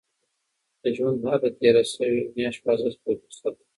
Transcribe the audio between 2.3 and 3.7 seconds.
میاشت په اصل کې یو فرصت دی.